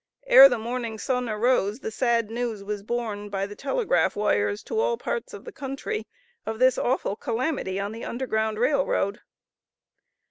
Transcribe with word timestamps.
Ere 0.25 0.49
the 0.49 0.57
morning 0.57 0.97
sun 0.97 1.29
arose 1.29 1.81
the 1.81 1.91
sad 1.91 2.31
news 2.31 2.63
was 2.63 2.81
borne 2.81 3.29
by 3.29 3.45
the 3.45 3.55
telegraph 3.55 4.15
wires 4.15 4.63
to 4.63 4.79
all 4.79 4.97
parts 4.97 5.31
of 5.31 5.45
the 5.45 5.51
country 5.51 6.07
of 6.43 6.57
this 6.57 6.79
awful 6.79 7.15
calamity 7.15 7.79
on 7.79 7.91
the 7.91 8.03
Underground 8.03 8.57
Rail 8.57 8.83
Road. 8.83 9.21